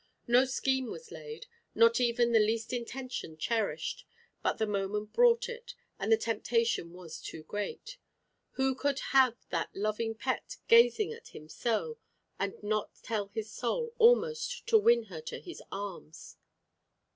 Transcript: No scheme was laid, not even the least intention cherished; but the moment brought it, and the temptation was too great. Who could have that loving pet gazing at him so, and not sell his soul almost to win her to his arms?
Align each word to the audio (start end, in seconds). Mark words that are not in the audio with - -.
No 0.25 0.45
scheme 0.45 0.87
was 0.89 1.11
laid, 1.11 1.45
not 1.75 1.99
even 1.99 2.31
the 2.31 2.39
least 2.39 2.73
intention 2.73 3.37
cherished; 3.37 4.03
but 4.41 4.57
the 4.57 4.65
moment 4.65 5.13
brought 5.13 5.47
it, 5.47 5.75
and 5.99 6.11
the 6.11 6.17
temptation 6.17 6.91
was 6.91 7.21
too 7.21 7.43
great. 7.43 7.99
Who 8.53 8.73
could 8.73 8.97
have 9.13 9.35
that 9.51 9.69
loving 9.75 10.15
pet 10.15 10.57
gazing 10.67 11.13
at 11.13 11.35
him 11.35 11.47
so, 11.47 11.99
and 12.39 12.55
not 12.63 12.95
sell 12.97 13.27
his 13.27 13.51
soul 13.51 13.93
almost 13.99 14.65
to 14.69 14.79
win 14.79 15.03
her 15.03 15.21
to 15.21 15.39
his 15.39 15.61
arms? 15.71 16.35